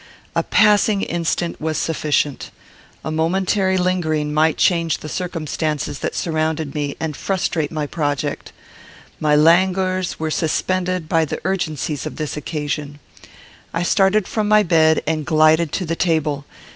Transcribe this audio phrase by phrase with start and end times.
[0.35, 2.49] A passing instant was sufficient.
[3.05, 8.51] A momentary lingering might change the circumstances that surrounded me, and frustrate my project.
[9.19, 12.97] My languors were suspended by the urgencies of this occasion.
[13.75, 16.45] I started from my bed and glided to the table.